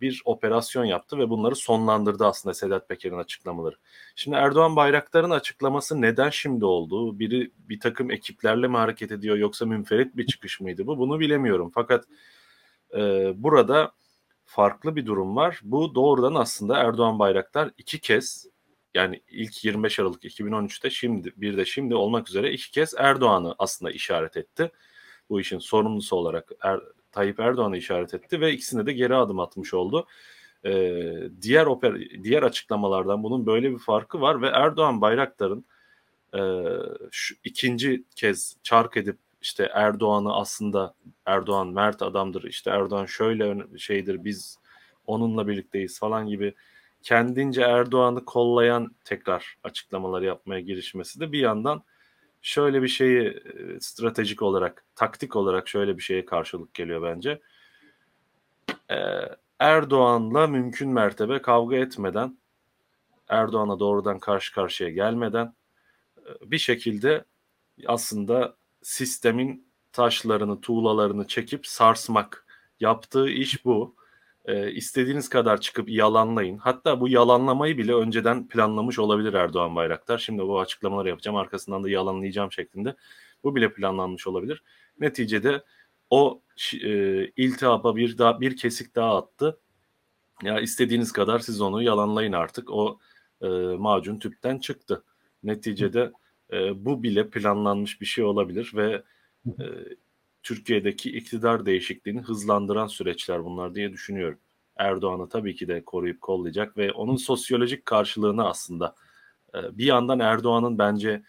bir 0.00 0.22
operasyon 0.24 0.84
yaptı 0.84 1.18
ve 1.18 1.30
bunları 1.30 1.56
sonlandırdı 1.56 2.26
aslında 2.26 2.54
Sedat 2.54 2.88
Peker'in 2.88 3.18
açıklamaları. 3.18 3.76
Şimdi 4.16 4.36
Erdoğan 4.36 4.76
Bayraktar'ın 4.76 5.30
açıklaması 5.30 6.00
neden 6.00 6.30
şimdi 6.30 6.64
oldu? 6.64 7.18
Biri 7.18 7.50
bir 7.58 7.80
takım 7.80 8.10
ekiplerle 8.10 8.68
mi 8.68 8.76
hareket 8.76 9.12
ediyor 9.12 9.36
yoksa 9.36 9.66
münferit 9.66 10.16
bir 10.16 10.26
çıkış 10.26 10.60
mıydı 10.60 10.86
bu? 10.86 10.98
Bunu 10.98 11.20
bilemiyorum. 11.20 11.70
Fakat 11.74 12.04
e, 12.96 13.32
burada 13.36 13.92
farklı 14.44 14.96
bir 14.96 15.06
durum 15.06 15.36
var. 15.36 15.60
Bu 15.62 15.94
doğrudan 15.94 16.34
aslında 16.34 16.76
Erdoğan 16.78 17.18
Bayraktar 17.18 17.70
iki 17.78 18.00
kez 18.00 18.46
yani 18.94 19.20
ilk 19.30 19.64
25 19.64 20.00
Aralık 20.00 20.24
2013'te 20.24 20.90
şimdi 20.90 21.32
bir 21.36 21.56
de 21.56 21.64
şimdi 21.64 21.94
olmak 21.94 22.28
üzere 22.28 22.52
iki 22.52 22.70
kez 22.70 22.94
Erdoğan'ı 22.98 23.54
aslında 23.58 23.90
işaret 23.90 24.36
etti. 24.36 24.70
Bu 25.30 25.40
işin 25.40 25.58
sorumlusu 25.58 26.16
olarak 26.16 26.52
er, 26.62 26.80
Tayyip 27.12 27.40
Erdoğan'ı 27.40 27.76
işaret 27.76 28.14
etti 28.14 28.40
ve 28.40 28.52
ikisine 28.52 28.86
de 28.86 28.92
geri 28.92 29.14
adım 29.14 29.40
atmış 29.40 29.74
oldu. 29.74 30.06
Ee, 30.64 31.28
diğer 31.42 31.66
oper 31.66 31.94
diğer 32.22 32.42
açıklamalardan 32.42 33.22
bunun 33.22 33.46
böyle 33.46 33.72
bir 33.72 33.78
farkı 33.78 34.20
var 34.20 34.42
ve 34.42 34.46
Erdoğan 34.46 35.00
Bayraktar'ın 35.00 35.64
e, 36.34 36.40
şu 37.10 37.34
ikinci 37.44 38.04
kez 38.16 38.56
çark 38.62 38.96
edip 38.96 39.18
işte 39.42 39.70
Erdoğan'ı 39.74 40.34
aslında 40.34 40.94
Erdoğan 41.26 41.68
mert 41.68 42.02
adamdır 42.02 42.44
işte 42.44 42.70
Erdoğan 42.70 43.06
şöyle 43.06 43.78
şeydir 43.78 44.24
biz 44.24 44.58
onunla 45.06 45.48
birlikteyiz 45.48 45.98
falan 45.98 46.26
gibi 46.26 46.54
kendince 47.04 47.62
Erdoğan'ı 47.62 48.24
kollayan 48.24 48.94
tekrar 49.04 49.56
açıklamaları 49.64 50.24
yapmaya 50.24 50.60
girişmesi 50.60 51.20
de 51.20 51.32
bir 51.32 51.38
yandan 51.38 51.82
şöyle 52.42 52.82
bir 52.82 52.88
şeyi 52.88 53.42
stratejik 53.80 54.42
olarak, 54.42 54.84
taktik 54.96 55.36
olarak 55.36 55.68
şöyle 55.68 55.96
bir 55.96 56.02
şeye 56.02 56.24
karşılık 56.24 56.74
geliyor 56.74 57.02
bence. 57.02 57.40
Ee, 58.90 58.96
Erdoğan'la 59.58 60.46
mümkün 60.46 60.88
mertebe 60.88 61.42
kavga 61.42 61.76
etmeden, 61.76 62.38
Erdoğan'a 63.28 63.78
doğrudan 63.78 64.18
karşı 64.18 64.54
karşıya 64.54 64.90
gelmeden 64.90 65.54
bir 66.40 66.58
şekilde 66.58 67.24
aslında 67.86 68.56
sistemin 68.82 69.68
taşlarını, 69.92 70.60
tuğlalarını 70.60 71.26
çekip 71.26 71.66
sarsmak. 71.66 72.46
Yaptığı 72.80 73.28
iş 73.28 73.64
bu. 73.64 73.96
E, 74.44 74.72
istediğiniz 74.72 75.28
kadar 75.28 75.60
çıkıp 75.60 75.88
yalanlayın. 75.88 76.58
Hatta 76.58 77.00
bu 77.00 77.08
yalanlamayı 77.08 77.78
bile 77.78 77.94
önceden 77.94 78.48
planlamış 78.48 78.98
olabilir 78.98 79.34
Erdoğan 79.34 79.76
Bayraktar. 79.76 80.18
Şimdi 80.18 80.42
bu 80.42 80.60
açıklamaları 80.60 81.08
yapacağım. 81.08 81.36
Arkasından 81.36 81.84
da 81.84 81.90
yalanlayacağım 81.90 82.52
şeklinde. 82.52 82.96
Bu 83.44 83.56
bile 83.56 83.72
planlanmış 83.72 84.26
olabilir. 84.26 84.62
Neticede 85.00 85.64
o 86.10 86.40
e, 86.82 87.26
iltihaba 87.26 87.96
bir 87.96 88.18
daha 88.18 88.40
bir 88.40 88.56
kesik 88.56 88.94
daha 88.94 89.16
attı. 89.16 89.60
Ya 90.42 90.60
istediğiniz 90.60 91.12
kadar 91.12 91.38
siz 91.38 91.60
onu 91.60 91.82
yalanlayın 91.82 92.32
artık. 92.32 92.70
O 92.70 92.98
e, 93.42 93.46
macun 93.78 94.18
tüpten 94.18 94.58
çıktı. 94.58 95.04
Neticede 95.42 96.12
e, 96.52 96.84
bu 96.84 97.02
bile 97.02 97.30
planlanmış 97.30 98.00
bir 98.00 98.06
şey 98.06 98.24
olabilir 98.24 98.72
ve 98.74 99.02
e, 99.46 99.64
Türkiye'deki 100.44 101.10
iktidar 101.10 101.66
değişikliğini 101.66 102.20
hızlandıran 102.20 102.86
süreçler 102.86 103.44
bunlar 103.44 103.74
diye 103.74 103.92
düşünüyorum. 103.92 104.38
Erdoğan'ı 104.76 105.28
tabii 105.28 105.54
ki 105.54 105.68
de 105.68 105.84
koruyup 105.84 106.20
kollayacak 106.20 106.76
ve 106.76 106.92
onun 106.92 107.16
sosyolojik 107.16 107.86
karşılığını 107.86 108.48
aslında 108.48 108.94
e, 109.54 109.78
bir 109.78 109.84
yandan 109.84 110.20
Erdoğan'ın 110.20 110.78
bence 110.78 111.22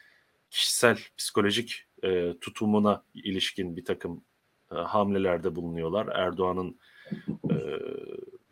kişisel 0.49 0.97
psikolojik 1.17 1.85
e, 2.03 2.33
tutumuna 2.41 3.03
ilişkin 3.13 3.77
bir 3.77 3.85
takım 3.85 4.23
e, 4.71 4.75
hamlelerde 4.75 5.55
bulunuyorlar. 5.55 6.07
Erdoğan'ın 6.07 6.79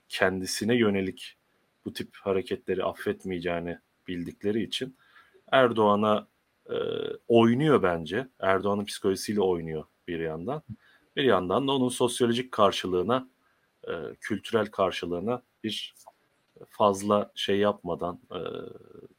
kendisine 0.10 0.76
yönelik 0.76 1.38
bu 1.86 1.94
tip 1.94 2.16
hareketleri 2.16 2.84
affetmeyeceğini 2.84 3.80
bildikleri 4.08 4.64
için 4.64 4.98
Erdoğan'a 5.52 6.28
oynuyor 7.28 7.84
bence. 7.84 8.28
Erdoğan'ın 8.40 8.86
psikolojisiyle 8.86 9.42
oynuyor 9.42 9.86
bir 10.08 10.20
yandan. 10.20 10.62
Bir 11.16 11.24
yandan 11.24 11.68
da 11.68 11.72
onun 11.72 11.90
sosyolojik 11.90 12.52
karşılığına, 12.52 13.30
e, 13.88 13.92
kültürel 14.22 14.66
karşılığına 14.66 15.42
bir 15.64 15.96
fazla 16.70 17.32
şey 17.36 17.58
yapmadan, 17.58 18.20
e, 18.32 18.40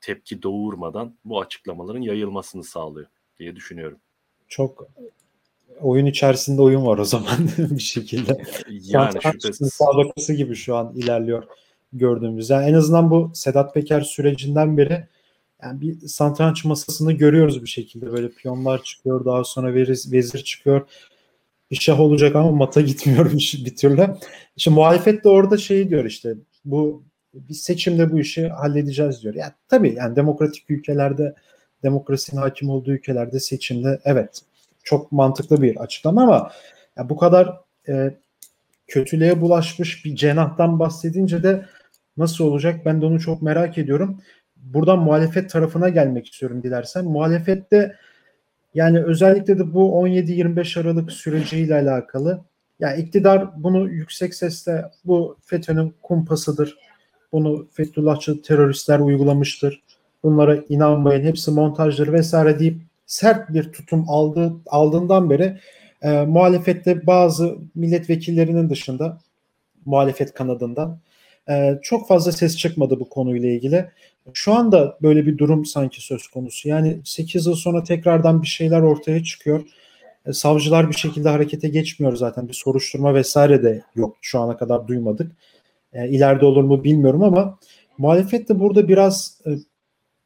tepki 0.01 0.43
doğurmadan 0.43 1.15
bu 1.25 1.41
açıklamaların 1.41 2.03
yayılmasını 2.03 2.65
sağlıyor 2.65 3.07
diye 3.39 3.57
düşünüyorum. 3.57 3.99
Çok 4.49 4.89
oyun 5.81 6.07
içerisinde 6.07 6.63
oyun 6.63 6.87
var 6.87 6.99
o 6.99 7.05
zaman 7.05 7.37
bir 7.59 7.83
şekilde. 7.83 8.45
Yani 8.69 9.23
şüphesiz. 9.23 10.37
Gibi 10.37 10.55
şu 10.55 10.77
an 10.77 10.95
ilerliyor 10.95 11.45
gördüğümüz. 11.93 12.51
Yani 12.51 12.67
en 12.67 12.75
azından 12.75 13.11
bu 13.11 13.31
Sedat 13.35 13.75
Peker 13.75 14.01
sürecinden 14.01 14.79
beri 14.79 15.07
yani 15.65 15.81
bir 15.81 16.09
satranç 16.09 16.65
masasını 16.65 17.13
görüyoruz 17.13 17.63
bir 17.63 17.69
şekilde. 17.69 18.13
Böyle 18.13 18.29
piyonlar 18.29 18.83
çıkıyor, 18.83 19.25
daha 19.25 19.45
sonra 19.45 19.75
vezir, 19.75 20.13
vezir 20.13 20.39
çıkıyor. 20.39 20.89
Bir 21.71 21.77
şah 21.77 22.01
olacak 22.01 22.37
ama 22.37 22.51
mata 22.51 22.81
gitmiyor 22.81 23.33
bir 23.33 23.77
türlü. 23.77 24.17
İşte 24.57 24.71
muhalefet 24.71 25.25
de 25.25 25.29
orada 25.29 25.57
şey 25.57 25.91
diyor 25.91 26.05
işte 26.05 26.35
bu 26.65 27.03
bir 27.35 27.55
seçimde 27.55 28.13
bu 28.13 28.21
işi 28.21 28.49
halledeceğiz 28.49 29.23
diyor. 29.23 29.35
Yani 29.35 29.53
tabii 29.69 29.95
yani 29.95 30.17
demokratik 30.17 30.71
ülkelerde 30.71 31.35
demokrasinin 31.83 32.41
hakim 32.41 32.71
olduğu 32.71 32.93
ülkelerde 32.93 33.41
seçimde 33.41 34.01
evet 34.05 34.41
çok 34.85 35.13
mantıklı 35.13 35.63
bir 35.63 35.77
açıklama 35.77 36.23
ama 36.23 36.51
ya 36.97 37.09
bu 37.09 37.17
kadar 37.17 37.61
e, 37.89 38.15
kötülüğe 38.87 39.41
bulaşmış 39.41 40.05
bir 40.05 40.17
cenahtan 40.17 40.79
bahsedince 40.79 41.43
de 41.43 41.67
nasıl 42.17 42.45
olacak 42.45 42.81
ben 42.85 43.03
de 43.03 43.07
onu 43.07 43.21
çok 43.21 43.43
merak 43.43 43.79
ediyorum 43.79 44.21
buradan 44.65 44.99
muhalefet 44.99 45.51
tarafına 45.51 45.89
gelmek 45.89 46.27
istiyorum 46.27 46.63
dilersen. 46.63 47.05
Muhalefette 47.05 47.97
yani 48.75 49.05
özellikle 49.05 49.59
de 49.59 49.75
bu 49.75 50.07
17-25 50.07 50.81
Aralık 50.81 51.13
süreciyle 51.13 51.75
alakalı 51.75 52.41
yani 52.81 53.03
iktidar 53.03 53.63
bunu 53.63 53.89
yüksek 53.91 54.35
sesle 54.35 54.85
bu 55.05 55.37
FETÖ'nün 55.43 55.95
kumpasıdır. 56.03 56.79
Bunu 57.33 57.67
Fethullahçı 57.73 58.43
teröristler 58.43 58.99
uygulamıştır. 58.99 59.83
Bunlara 60.23 60.57
inanmayın. 60.69 61.25
Hepsi 61.25 61.51
montajdır 61.51 62.13
vesaire 62.13 62.59
deyip 62.59 62.77
sert 63.07 63.53
bir 63.53 63.73
tutum 63.73 64.05
aldı, 64.09 64.53
aldığından 64.67 65.31
beri 65.31 65.59
e, 66.03 66.11
muhalefette 66.11 67.07
bazı 67.07 67.59
milletvekillerinin 67.75 68.71
dışında 68.71 69.19
muhalefet 69.85 70.35
kanadından 70.35 70.99
e, 71.49 71.79
çok 71.83 72.09
fazla 72.09 72.33
ses 72.33 72.57
çıkmadı 72.57 73.01
bu 73.01 73.09
konuyla 73.09 73.49
ilgili. 73.49 73.91
Şu 74.33 74.55
anda 74.55 74.99
böyle 75.03 75.27
bir 75.27 75.39
durum 75.39 75.65
sanki 75.65 76.01
söz 76.01 76.29
konusu. 76.29 76.69
Yani 76.69 77.01
8 77.05 77.47
yıl 77.47 77.55
sonra 77.55 77.83
tekrardan 77.83 78.43
bir 78.43 78.47
şeyler 78.47 78.81
ortaya 78.81 79.25
çıkıyor. 79.25 79.67
E, 80.27 80.33
savcılar 80.33 80.91
bir 80.91 80.95
şekilde 80.95 81.29
harekete 81.29 81.69
geçmiyor 81.69 82.17
zaten. 82.17 82.49
Bir 82.49 82.53
soruşturma 82.53 83.15
vesaire 83.15 83.63
de 83.63 83.85
yok. 83.95 84.17
Şu 84.21 84.41
ana 84.41 84.57
kadar 84.57 84.89
duymadık. 84.89 85.33
E, 85.93 86.09
ileride 86.09 86.47
olur 86.47 86.65
mu 86.65 86.85
bilmiyorum 86.85 87.23
ama 87.23 87.59
muhalefet 87.99 88.49
de 88.49 88.61
burada 88.61 88.89
biraz 88.89 89.41
e, 89.47 89.51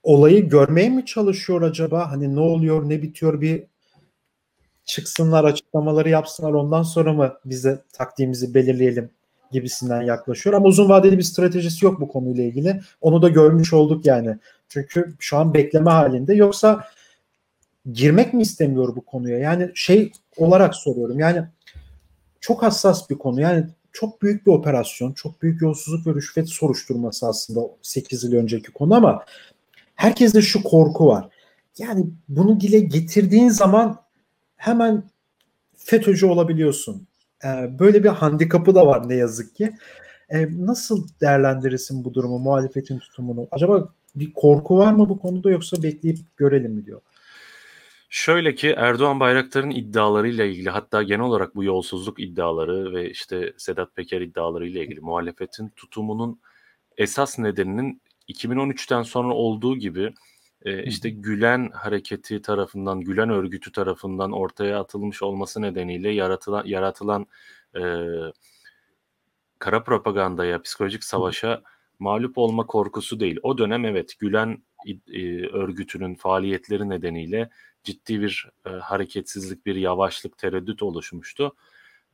olayı 0.02 0.48
görmeye 0.48 0.88
mi 0.88 1.06
çalışıyor 1.06 1.62
acaba? 1.62 2.10
Hani 2.10 2.36
ne 2.36 2.40
oluyor, 2.40 2.88
ne 2.88 3.02
bitiyor 3.02 3.40
bir 3.40 3.64
çıksınlar, 4.84 5.44
açıklamaları 5.44 6.08
yapsınlar. 6.08 6.52
Ondan 6.52 6.82
sonra 6.82 7.12
mı 7.12 7.34
bize 7.44 7.82
taktiğimizi 7.92 8.54
belirleyelim 8.54 9.10
gibisinden 9.52 10.02
yaklaşıyor. 10.02 10.56
Ama 10.56 10.66
uzun 10.66 10.88
vadeli 10.88 11.18
bir 11.18 11.22
stratejisi 11.22 11.84
yok 11.84 12.00
bu 12.00 12.08
konuyla 12.08 12.44
ilgili. 12.44 12.80
Onu 13.00 13.22
da 13.22 13.28
görmüş 13.28 13.72
olduk 13.72 14.06
yani. 14.06 14.36
Çünkü 14.68 15.14
şu 15.18 15.36
an 15.36 15.54
bekleme 15.54 15.90
halinde. 15.90 16.34
Yoksa 16.34 16.84
girmek 17.92 18.34
mi 18.34 18.42
istemiyor 18.42 18.96
bu 18.96 19.04
konuya? 19.04 19.38
Yani 19.38 19.70
şey 19.74 20.12
olarak 20.36 20.74
soruyorum. 20.74 21.18
Yani 21.18 21.44
çok 22.40 22.62
hassas 22.62 23.10
bir 23.10 23.18
konu. 23.18 23.40
Yani 23.40 23.66
çok 23.92 24.22
büyük 24.22 24.46
bir 24.46 24.52
operasyon, 24.52 25.12
çok 25.12 25.42
büyük 25.42 25.62
yolsuzluk 25.62 26.06
ve 26.06 26.14
rüşvet 26.14 26.48
soruşturması 26.48 27.26
aslında 27.26 27.60
8 27.82 28.24
yıl 28.24 28.32
önceki 28.32 28.72
konu 28.72 28.94
ama 28.94 29.24
herkeste 29.94 30.42
şu 30.42 30.62
korku 30.62 31.06
var. 31.06 31.28
Yani 31.78 32.06
bunu 32.28 32.60
dile 32.60 32.78
getirdiğin 32.78 33.48
zaman 33.48 34.00
hemen 34.56 35.04
FETÖ'cü 35.76 36.26
olabiliyorsun. 36.26 37.07
E, 37.44 37.78
böyle 37.78 38.04
bir 38.04 38.08
handikapı 38.08 38.74
da 38.74 38.86
var 38.86 39.08
ne 39.08 39.14
yazık 39.14 39.56
ki. 39.56 39.74
E, 40.28 40.48
nasıl 40.66 41.08
değerlendirirsin 41.20 42.04
bu 42.04 42.14
durumu, 42.14 42.38
muhalefetin 42.38 42.98
tutumunu? 42.98 43.48
Acaba 43.50 43.88
bir 44.14 44.32
korku 44.32 44.78
var 44.78 44.92
mı 44.92 45.08
bu 45.08 45.18
konuda 45.18 45.50
yoksa 45.50 45.82
bekleyip 45.82 46.18
görelim 46.36 46.72
mi 46.72 46.86
diyor? 46.86 47.00
Şöyle 48.10 48.54
ki 48.54 48.74
Erdoğan 48.76 49.20
Bayraktar'ın 49.20 49.70
iddialarıyla 49.70 50.44
ilgili 50.44 50.70
hatta 50.70 51.02
genel 51.02 51.20
olarak 51.20 51.54
bu 51.54 51.64
yolsuzluk 51.64 52.20
iddiaları 52.20 52.92
ve 52.92 53.10
işte 53.10 53.52
Sedat 53.56 53.96
Peker 53.96 54.20
iddialarıyla 54.20 54.82
ilgili 54.82 55.00
muhalefetin 55.00 55.68
tutumunun 55.68 56.40
esas 56.96 57.38
nedeninin 57.38 58.02
2013'ten 58.28 59.02
sonra 59.02 59.34
olduğu 59.34 59.76
gibi 59.76 60.14
e, 60.62 60.82
işte 60.84 61.10
Gülen 61.10 61.70
hareketi 61.70 62.42
tarafından, 62.42 63.00
Gülen 63.00 63.30
örgütü 63.30 63.72
tarafından 63.72 64.32
ortaya 64.32 64.80
atılmış 64.80 65.22
olması 65.22 65.62
nedeniyle 65.62 66.10
yaratılan 66.10 66.66
yaratılan 66.66 67.26
e, 67.76 67.82
kara 69.58 69.84
propagandaya, 69.84 70.62
psikolojik 70.62 71.04
savaşa 71.04 71.62
mağlup 71.98 72.38
olma 72.38 72.66
korkusu 72.66 73.20
değil. 73.20 73.40
O 73.42 73.58
dönem 73.58 73.84
evet 73.84 74.18
Gülen 74.18 74.62
e, 75.06 75.46
örgütünün 75.46 76.14
faaliyetleri 76.14 76.88
nedeniyle 76.88 77.50
ciddi 77.84 78.20
bir 78.20 78.50
e, 78.66 78.70
hareketsizlik, 78.70 79.66
bir 79.66 79.74
yavaşlık, 79.74 80.38
tereddüt 80.38 80.82
oluşmuştu. 80.82 81.56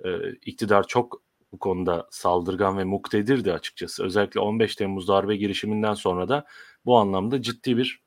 E, 0.04 0.32
iktidar 0.32 0.86
çok 0.86 1.22
bu 1.52 1.58
konuda 1.58 2.08
saldırgan 2.10 2.78
ve 2.78 2.84
muktedirdi 2.84 3.52
açıkçası. 3.52 4.04
Özellikle 4.04 4.40
15 4.40 4.76
Temmuz 4.76 5.08
darbe 5.08 5.36
girişiminden 5.36 5.94
sonra 5.94 6.28
da 6.28 6.44
bu 6.84 6.96
anlamda 6.96 7.42
ciddi 7.42 7.76
bir 7.76 8.03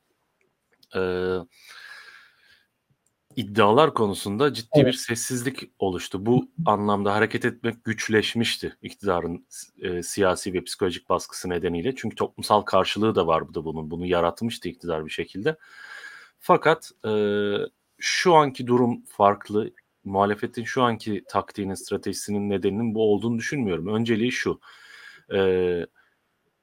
e, 0.96 1.02
iddialar 3.36 3.94
konusunda 3.94 4.54
ciddi 4.54 4.70
Evet. 4.76 4.88
bir 4.88 4.94
sessizlik 4.94 5.72
oluştu. 5.80 6.26
Bu 6.26 6.50
anlamda 6.66 7.14
hareket 7.14 7.46
etmek 7.46 7.84
güçleşmişti 7.84 8.78
iktidarın 8.82 9.48
e, 9.82 10.04
siyasi 10.04 10.54
ve 10.54 10.64
psikolojik 10.64 11.10
baskısı 11.10 11.50
nedeniyle. 11.50 11.96
Çünkü 11.96 12.16
toplumsal 12.16 12.62
karşılığı 12.62 13.16
da 13.16 13.28
vardı 13.28 13.66
bunun. 13.66 13.92
Bunu 13.92 14.06
yaratmıştı 14.06 14.70
iktidar 14.70 15.06
bir 15.06 15.12
şekilde. 15.12 15.58
Fakat 16.40 16.92
e, 17.06 17.12
şu 17.98 18.36
anki 18.36 18.68
durum 18.68 19.06
farklı. 19.06 19.72
Muhalefetin 20.04 20.64
şu 20.64 20.84
anki 20.84 21.24
taktiğinin, 21.30 21.74
stratejisinin 21.74 22.50
nedeninin 22.50 22.96
bu 22.96 23.14
olduğunu 23.14 23.38
düşünmüyorum. 23.38 23.88
Önceliği 23.88 24.32
şu. 24.32 24.60
E, 25.34 25.86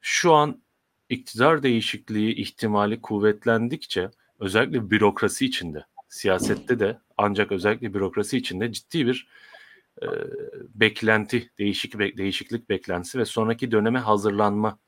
şu 0.01 0.33
an 0.33 0.64
iktidar 1.09 1.63
değişikliği 1.63 2.35
ihtimali 2.35 3.01
kuvvetlendikçe 3.01 4.11
özellikle 4.41 4.91
bürokrasi 4.91 5.47
içinde, 5.47 5.85
siyasette 6.09 6.81
de 6.81 6.99
ancak 7.17 7.53
özellikle 7.53 7.95
bürokrasi 7.95 8.37
içinde 8.37 8.73
ciddi 8.73 9.07
bir 9.07 9.29
e, 10.03 10.07
beklenti, 10.75 11.51
değişik 11.59 11.99
be- 11.99 12.17
değişiklik 12.17 12.69
beklentisi 12.69 13.19
ve 13.19 13.25
sonraki 13.25 13.71
döneme 13.71 13.99
hazırlanma 13.99 14.79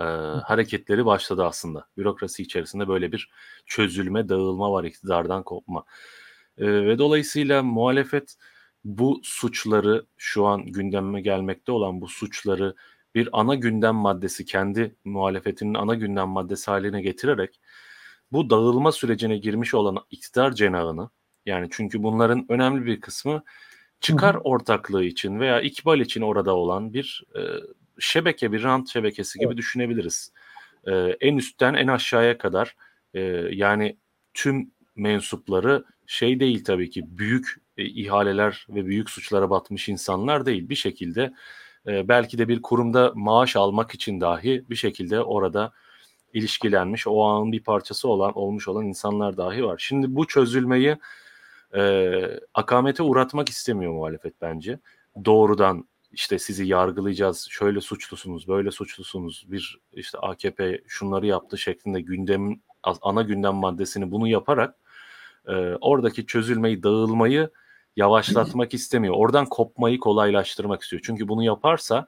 e, 0.00 0.04
hareketleri 0.44 1.06
başladı 1.06 1.44
aslında. 1.44 1.88
Bürokrasi 1.96 2.42
içerisinde 2.42 2.88
böyle 2.88 3.12
bir 3.12 3.30
çözülme, 3.66 4.28
dağılma 4.28 4.72
var, 4.72 4.84
iktidardan 4.84 5.42
kopma. 5.42 5.84
E, 6.58 6.66
ve 6.66 6.98
dolayısıyla 6.98 7.62
muhalefet 7.62 8.36
bu 8.84 9.20
suçları 9.24 10.06
şu 10.16 10.46
an 10.46 10.66
gündeme 10.66 11.20
gelmekte 11.20 11.72
olan 11.72 12.00
bu 12.00 12.08
suçları 12.08 12.74
bir 13.14 13.28
ana 13.32 13.54
gündem 13.54 13.94
maddesi 13.94 14.44
kendi 14.44 14.96
muhalefetinin 15.04 15.74
ana 15.74 15.94
gündem 15.94 16.28
maddesi 16.28 16.70
haline 16.70 17.02
getirerek 17.02 17.60
bu 18.32 18.50
dağılma 18.50 18.92
sürecine 18.92 19.38
girmiş 19.38 19.74
olan 19.74 19.98
iktidar 20.10 20.52
cenahını 20.52 21.10
yani 21.46 21.68
çünkü 21.70 22.02
bunların 22.02 22.46
önemli 22.48 22.86
bir 22.86 23.00
kısmı 23.00 23.42
çıkar 24.00 24.34
ortaklığı 24.44 25.04
için 25.04 25.40
veya 25.40 25.60
ikbal 25.60 26.00
için 26.00 26.20
orada 26.20 26.56
olan 26.56 26.92
bir 26.94 27.24
e, 27.36 27.40
şebeke, 27.98 28.52
bir 28.52 28.62
rant 28.62 28.88
şebekesi 28.88 29.38
gibi 29.38 29.46
Evet. 29.46 29.56
düşünebiliriz. 29.56 30.32
E, 30.86 30.92
en 31.20 31.36
üstten 31.36 31.74
en 31.74 31.86
aşağıya 31.86 32.38
kadar 32.38 32.76
e, 33.14 33.20
yani 33.50 33.96
tüm 34.34 34.70
mensupları 34.96 35.84
şey 36.06 36.40
değil 36.40 36.64
tabii 36.64 36.90
ki 36.90 37.18
büyük 37.18 37.56
e, 37.76 37.84
ihaleler 37.84 38.66
ve 38.68 38.86
büyük 38.86 39.10
suçlara 39.10 39.50
batmış 39.50 39.88
insanlar 39.88 40.46
değil. 40.46 40.68
Bir 40.68 40.74
şekilde 40.74 41.32
e, 41.86 42.08
belki 42.08 42.38
de 42.38 42.48
bir 42.48 42.62
kurumda 42.62 43.12
maaş 43.14 43.56
almak 43.56 43.94
için 43.94 44.20
dahi 44.20 44.64
bir 44.70 44.76
şekilde 44.76 45.22
orada 45.22 45.72
ilişkilenmiş, 46.32 47.06
o 47.06 47.22
anın 47.24 47.52
bir 47.52 47.62
parçası 47.62 48.08
olan 48.08 48.38
olmuş 48.38 48.68
olan 48.68 48.86
insanlar 48.86 49.36
dahi 49.36 49.64
var. 49.64 49.78
Şimdi 49.78 50.14
bu 50.16 50.26
çözülmeyi 50.26 50.96
e, 51.74 52.12
akamete 52.54 53.02
uğratmak 53.02 53.48
istemiyor 53.48 53.92
muhalefet 53.92 54.34
bence. 54.42 54.78
Doğrudan 55.24 55.84
işte 56.12 56.38
sizi 56.38 56.66
yargılayacağız, 56.66 57.46
şöyle 57.50 57.80
suçlusunuz, 57.80 58.48
böyle 58.48 58.70
suçlusunuz, 58.70 59.46
bir 59.48 59.78
işte 59.92 60.18
AKP 60.18 60.80
şunları 60.86 61.26
yaptı 61.26 61.58
şeklinde 61.58 62.00
gündem 62.00 62.60
ana 62.82 63.22
gündem 63.22 63.54
maddesini 63.54 64.10
bunu 64.10 64.28
yaparak 64.28 64.74
e, 65.48 65.52
oradaki 65.80 66.26
çözülmeyi, 66.26 66.82
dağılmayı 66.82 67.50
yavaşlatmak 67.96 68.74
istemiyor. 68.74 69.14
Oradan 69.16 69.46
kopmayı 69.46 69.98
kolaylaştırmak 69.98 70.82
istiyor. 70.82 71.02
Çünkü 71.04 71.28
bunu 71.28 71.42
yaparsa 71.42 72.06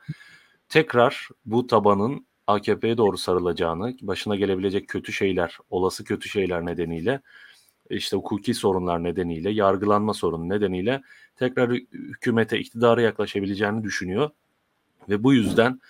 tekrar 0.69 1.29
bu 1.45 1.67
tabanın 1.67 2.27
AKP'ye 2.47 2.97
doğru 2.97 3.19
sarılacağını, 3.19 3.97
başına 4.03 4.37
gelebilecek 4.37 4.89
kötü 4.89 5.13
şeyler, 5.13 5.59
olası 5.71 6.05
kötü 6.05 6.29
şeyler 6.29 6.67
nedeniyle, 6.67 7.21
işte 7.91 8.17
hukuki 8.17 8.55
sorunlar 8.55 9.05
nedeniyle, 9.05 9.51
yargılanma 9.51 10.15
sorunu 10.15 10.49
nedeniyle 10.49 11.03
tekrar 11.37 11.71
hü- 11.71 11.93
hükümete, 11.93 12.59
iktidara 12.59 13.03
yaklaşabileceğini 13.03 13.85
düşünüyor. 13.85 14.31
Ve 15.09 15.25
bu 15.25 15.35
yüzden 15.35 15.81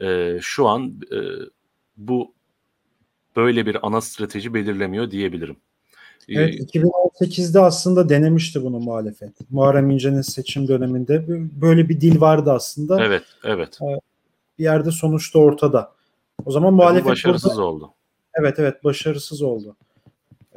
e, 0.00 0.38
şu 0.42 0.68
an 0.68 1.00
e, 1.12 1.18
bu 1.96 2.34
böyle 3.36 3.66
bir 3.66 3.86
ana 3.86 4.00
strateji 4.00 4.54
belirlemiyor 4.54 5.10
diyebilirim. 5.10 5.56
E, 6.28 6.34
Evet 6.34 6.74
2018'de 6.74 7.60
aslında 7.60 8.08
denemişti 8.08 8.62
bunu 8.64 8.78
muhalefet. 8.78 9.50
Muharrem 9.50 9.90
İnce'nin 9.90 10.22
seçim 10.22 10.68
döneminde 10.68 11.24
böyle 11.60 11.88
bir 11.88 12.00
dil 12.00 12.20
vardı 12.20 12.52
aslında. 12.52 13.04
Evet, 13.04 13.22
evet. 13.44 13.78
Bir 14.58 14.64
yerde 14.64 14.90
sonuçta 14.90 15.38
ortada. 15.38 15.92
O 16.44 16.50
zaman 16.50 16.74
muhalefet 16.74 17.10
başarısız 17.10 17.50
burada, 17.50 17.66
oldu. 17.66 17.90
evet 18.34 18.58
evet 18.58 18.84
başarısız 18.84 19.42
oldu. 19.42 19.76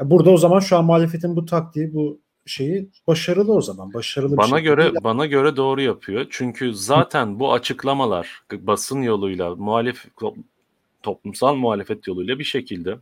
Burada 0.04 0.30
o 0.32 0.38
zaman 0.38 0.60
şu 0.60 0.78
an 0.78 0.86
muhalefetin 0.86 1.36
bu 1.36 1.46
taktiği 1.46 1.94
bu 1.94 2.20
şeyi 2.46 2.90
başarılı 3.08 3.54
o 3.54 3.62
zaman. 3.62 3.94
Başarılı 3.94 4.32
bir 4.32 4.38
Bana 4.38 4.46
şekilde 4.48 4.62
göre 4.62 4.82
ilerliyor. 4.82 5.04
bana 5.04 5.26
göre 5.26 5.56
doğru 5.56 5.82
yapıyor. 5.82 6.26
Çünkü 6.30 6.74
zaten 6.74 7.40
bu 7.40 7.54
açıklamalar 7.54 8.44
basın 8.52 9.02
yoluyla, 9.02 9.56
muhalif 9.56 10.06
toplumsal 11.04 11.56
muhalefet 11.56 12.08
yoluyla 12.08 12.40
bir 12.40 12.44
şekilde 12.44 12.98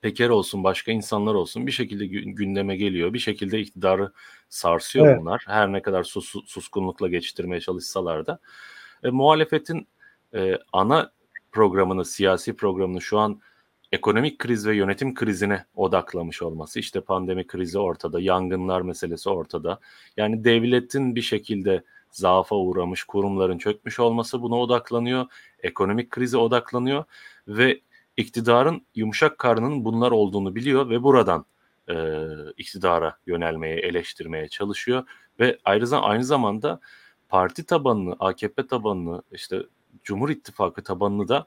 Peker 0.00 0.28
olsun, 0.28 0.64
başka 0.64 0.92
insanlar 0.92 1.34
olsun 1.34 1.66
bir 1.66 1.72
şekilde 1.72 2.04
gü- 2.04 2.30
gündeme 2.30 2.76
geliyor. 2.76 3.12
Bir 3.12 3.18
şekilde 3.18 3.60
iktidarı 3.60 4.12
sarsıyor 4.48 5.06
Evet. 5.06 5.20
bunlar. 5.20 5.42
Her 5.46 5.72
ne 5.72 5.82
kadar 5.82 6.02
sus, 6.02 6.34
suskunlukla 6.46 7.08
geçiştirmeye 7.08 7.60
çalışsalar 7.60 8.26
da. 8.26 8.38
E, 9.02 9.10
muhalefetin 9.10 9.88
e, 10.34 10.58
ana 10.72 11.12
programını, 11.52 12.04
siyasi 12.04 12.56
programını 12.56 13.00
şu 13.00 13.18
an 13.18 13.40
ekonomik 13.92 14.38
kriz 14.38 14.66
ve 14.66 14.76
yönetim 14.76 15.14
krizine 15.14 15.64
odaklamış 15.74 16.42
olması. 16.42 16.78
İşte 16.78 17.00
pandemi 17.00 17.46
krizi 17.46 17.78
ortada, 17.78 18.20
yangınlar 18.20 18.80
meselesi 18.80 19.30
ortada. 19.30 19.80
Yani 20.16 20.44
devletin 20.44 21.14
bir 21.14 21.22
şekilde 21.22 21.82
zaafa 22.10 22.56
uğramış, 22.56 23.04
kurumların 23.04 23.58
çökmüş 23.58 24.00
olması 24.00 24.42
buna 24.42 24.56
odaklanıyor. 24.56 25.26
Ekonomik 25.62 26.10
krize 26.10 26.36
odaklanıyor 26.36 27.04
ve 27.48 27.80
iktidarın 28.20 28.86
yumuşak 28.94 29.38
karnının 29.38 29.84
bunlar 29.84 30.10
olduğunu 30.10 30.54
biliyor 30.54 30.90
ve 30.90 31.02
buradan 31.02 31.44
e, 31.88 31.94
iktidara 32.56 33.18
yönelmeye, 33.26 33.76
eleştirmeye 33.76 34.48
çalışıyor 34.48 35.08
ve 35.40 35.58
ayrıca 35.64 35.98
aynı 35.98 36.24
zamanda 36.24 36.80
parti 37.28 37.66
tabanını, 37.66 38.16
AKP 38.18 38.66
tabanını, 38.66 39.22
işte 39.32 39.62
Cumhur 40.04 40.30
İttifakı 40.30 40.82
tabanını 40.82 41.28
da 41.28 41.46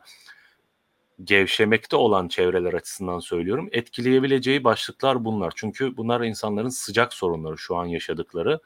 gevşemekte 1.24 1.96
olan 1.96 2.28
çevreler 2.28 2.74
açısından 2.74 3.20
söylüyorum. 3.20 3.70
Etkileyebileceği 3.72 4.64
başlıklar 4.64 5.26
bunlar. 5.26 5.54
Çünkü 5.56 5.98
bunlar 5.98 6.22
insanların 6.22 6.70
sıcak 6.70 7.14
sorunları 7.14 7.58
şu 7.58 7.76
an 7.76 7.86
yaşadıkları. 7.86 8.60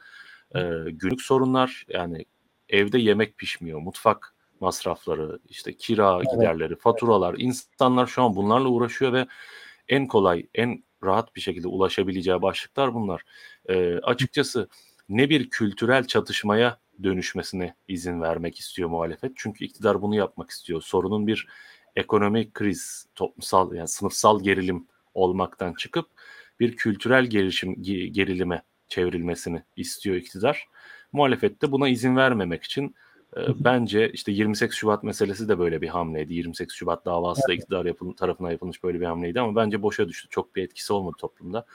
E, 0.55 0.59
günlük 0.85 1.21
sorunlar 1.21 1.85
yani 1.89 2.25
evde 2.69 2.99
yemek 2.99 3.37
pişmiyor, 3.37 3.79
mutfak 3.79 4.35
masrafları, 4.61 5.39
işte 5.49 5.73
kira 5.73 6.15
Evet. 6.15 6.31
giderleri, 6.31 6.75
faturalar. 6.75 7.35
İnsanlar 7.37 8.07
şu 8.07 8.23
an 8.23 8.35
bunlarla 8.35 8.67
uğraşıyor 8.67 9.13
ve 9.13 9.27
en 9.87 10.07
kolay, 10.07 10.47
en 10.55 10.83
rahat 11.03 11.35
bir 11.35 11.41
şekilde 11.41 11.67
ulaşabileceği 11.67 12.41
başlıklar 12.41 12.93
bunlar. 12.93 13.21
E, 13.69 13.97
açıkçası 13.97 14.67
ne 15.09 15.29
bir 15.29 15.49
kültürel 15.49 16.07
çatışmaya 16.07 16.79
dönüşmesine 17.03 17.75
izin 17.87 18.21
vermek 18.21 18.59
istiyor 18.59 18.89
muhalefet. 18.89 19.31
Çünkü 19.35 19.65
iktidar 19.65 20.01
bunu 20.01 20.15
yapmak 20.15 20.49
istiyor. 20.49 20.81
Sorunun 20.81 21.27
bir 21.27 21.47
ekonomik 21.95 22.53
kriz, 22.53 23.05
toplumsal 23.15 23.73
yani 23.73 23.87
sınıfsal 23.87 24.43
gerilim 24.43 24.87
olmaktan 25.13 25.73
çıkıp 25.73 26.09
bir 26.59 26.75
kültürel 26.75 27.25
gelişim 27.25 27.73
ge- 27.73 28.07
gerilime 28.07 28.63
çevrilmesini 28.87 29.63
istiyor 29.75 30.15
iktidar. 30.15 30.67
Muhalefet 31.11 31.61
de 31.61 31.71
buna 31.71 31.89
izin 31.89 32.15
vermemek 32.15 32.63
için 32.63 32.95
bence 33.35 34.11
işte 34.11 34.31
28 34.31 34.77
Şubat 34.77 35.03
meselesi 35.03 35.49
de 35.49 35.59
böyle 35.59 35.81
bir 35.81 35.87
hamleydi. 35.87 36.33
28 36.33 36.75
Şubat 36.75 37.05
davası 37.05 37.41
da 37.47 37.53
iktidar 37.53 37.85
yapıl- 37.85 38.13
tarafından 38.13 38.51
yapılmış 38.51 38.83
böyle 38.83 38.99
bir 38.99 39.05
hamleydi 39.05 39.39
ama 39.39 39.55
bence 39.55 39.81
boşa 39.81 40.07
düştü. 40.09 40.27
Çok 40.29 40.55
bir 40.55 40.63
etkisi 40.63 40.93
olmadı 40.93 41.15
toplumda. 41.19 41.65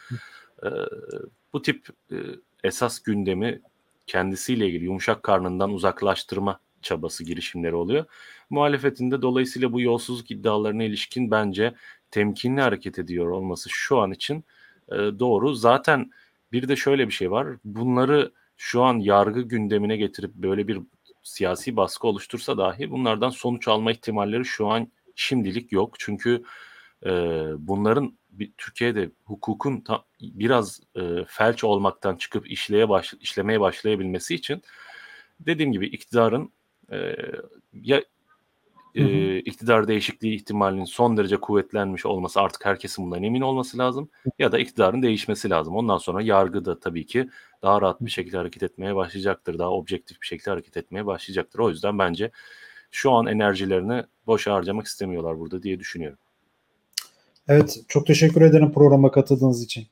Bu 1.53 1.63
tip 1.63 1.89
e, 2.13 2.17
esas 2.65 3.01
gündemi 3.01 3.61
kendisiyle 4.07 4.67
ilgili 4.67 4.85
yumuşak 4.85 5.23
karnından 5.23 5.73
uzaklaştırma 5.73 6.61
çabası 6.83 7.25
girişimleri 7.25 7.75
oluyor. 7.75 8.05
Muhalefetin 8.51 9.11
de 9.11 9.23
dolayısıyla 9.23 9.73
bu 9.73 9.81
yolsuzluk 9.81 10.31
iddialarına 10.31 10.85
ilişkin 10.85 11.31
bence 11.31 11.75
temkinli 12.11 12.61
hareket 12.61 12.99
ediyor 12.99 13.27
olması 13.27 13.69
şu 13.71 13.99
an 13.99 14.11
için 14.13 14.45
e, 14.89 14.95
doğru. 14.97 15.55
Zaten 15.55 16.11
bir 16.53 16.69
de 16.69 16.77
şöyle 16.77 17.07
bir 17.09 17.13
şey 17.13 17.31
var. 17.31 17.49
Bunları 17.65 18.33
şu 18.57 18.83
an 18.83 18.99
yargı 18.99 19.43
gündemine 19.43 19.97
getirip 19.97 20.35
böyle 20.35 20.69
bir 20.69 20.81
siyasi 21.23 21.77
baskı 21.77 22.07
oluştursa 22.07 22.59
dahi 22.59 22.91
bunlardan 22.91 23.31
sonuç 23.31 23.69
alma 23.69 23.93
ihtimalleri 23.93 24.45
şu 24.45 24.69
an 24.69 24.93
şimdilik 25.17 25.73
yok. 25.73 25.95
Çünkü 25.99 26.43
e, 27.07 27.11
bunların 27.59 28.19
Türkiye'de 28.59 29.11
hukukun 29.25 29.81
ta, 29.81 30.05
biraz 30.21 30.81
e, 30.97 31.25
felç 31.27 31.65
olmaktan 31.65 32.17
çıkıp 32.17 32.51
işleye 32.51 32.89
baş, 32.89 33.15
işlemeye 33.21 33.61
başlayabilmesi 33.61 34.35
için 34.35 34.63
dediğim 35.41 35.73
gibi 35.73 35.87
iktidarın 35.87 36.53
e, 36.93 37.17
ya 37.73 38.03
Hı 38.97 39.03
hı. 39.03 39.09
e, 39.09 39.39
iktidar 39.39 39.89
değişikliği 39.89 40.35
ihtimalinin 40.35 40.85
son 40.85 41.17
derece 41.17 41.37
kuvvetlenmiş 41.37 42.07
olması 42.07 42.41
artık 42.41 42.67
herkesin 42.67 43.05
bundan 43.05 43.23
emin 43.23 43.41
olması 43.41 43.79
lazım 43.79 44.09
ya 44.39 44.53
da 44.53 44.59
iktidarın 44.59 45.03
değişmesi 45.03 45.51
lazım. 45.51 45.77
Ondan 45.77 45.99
sonra 45.99 46.23
yargı 46.23 46.65
da 46.65 46.81
tabii 46.81 47.07
ki 47.07 47.29
daha 47.63 47.81
rahat 47.81 48.01
bir 48.01 48.11
şekilde 48.11 48.37
hareket 48.37 48.63
etmeye 48.63 48.97
başlayacaktır. 48.97 49.59
Daha 49.59 49.71
objektif 49.71 50.23
bir 50.23 50.27
şekilde 50.27 50.51
hareket 50.51 50.77
etmeye 50.77 51.07
başlayacaktır. 51.07 51.59
O 51.59 51.71
yüzden 51.71 51.99
bence 51.99 52.31
şu 52.91 53.13
an 53.13 53.27
enerjilerini 53.27 54.05
boşa 54.27 54.55
harcamak 54.55 54.87
istemiyorlar 54.87 55.39
burada 55.39 55.63
diye 55.63 55.81
düşünüyorum. 55.81 56.19
Evet, 57.49 57.81
çok 57.89 58.07
teşekkür 58.07 58.43
ederim 58.43 58.73
programa 58.73 59.11
katıldığınız 59.11 59.65
için. 59.65 59.87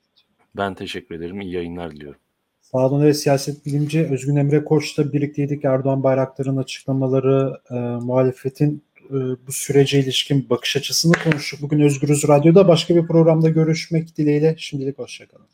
Ben 0.57 0.75
teşekkür 0.75 1.15
ederim. 1.15 1.41
İyi 1.41 1.53
yayınlar 1.53 1.91
diliyorum. 1.91 2.21
Sağ 2.61 2.87
olun 2.87 3.03
ve 3.03 3.15
siyaset 3.15 3.67
bilimci 3.67 4.09
Özgün 4.11 4.37
Emre 4.37 4.65
Koç'la 4.65 5.13
birlikteydik. 5.13 5.65
Erdoğan 5.65 6.03
Bayraktar'ın 6.03 6.57
açıklamaları, 6.57 7.61
e, 7.71 7.75
muhalefetin 8.05 8.83
e, 9.11 9.47
bu 9.47 9.53
sürece 9.53 10.01
ilişkin 10.01 10.51
bakış 10.51 10.77
açısını 10.77 11.13
konuştuk. 11.25 11.63
Bugün 11.63 11.81
Özgürüz 11.81 12.29
Radyo'da 12.29 12.69
başka 12.69 12.97
bir 12.97 13.07
programda 13.07 13.49
görüşmek 13.49 14.17
dileğiyle. 14.17 14.55
Şimdilik 14.59 14.99
hoşçakalın. 14.99 15.47